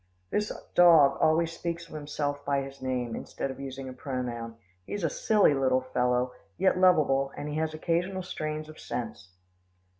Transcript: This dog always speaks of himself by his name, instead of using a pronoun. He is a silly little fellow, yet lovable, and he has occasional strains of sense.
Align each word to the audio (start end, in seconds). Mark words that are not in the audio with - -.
This 0.31 0.51
dog 0.73 1.19
always 1.21 1.51
speaks 1.51 1.87
of 1.87 1.93
himself 1.93 2.43
by 2.43 2.63
his 2.63 2.81
name, 2.81 3.15
instead 3.15 3.51
of 3.51 3.59
using 3.59 3.87
a 3.87 3.93
pronoun. 3.93 4.57
He 4.87 4.93
is 4.93 5.03
a 5.03 5.11
silly 5.11 5.53
little 5.53 5.81
fellow, 5.93 6.31
yet 6.57 6.75
lovable, 6.79 7.31
and 7.37 7.47
he 7.47 7.57
has 7.57 7.75
occasional 7.75 8.23
strains 8.23 8.67
of 8.67 8.79
sense. 8.79 9.29